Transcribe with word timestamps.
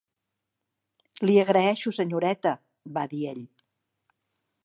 "Li 1.25 1.35
agraeixo, 1.41 1.93
senyoreta", 1.99 2.55
va 2.97 3.07
dir 3.13 3.23
ell. 3.35 3.45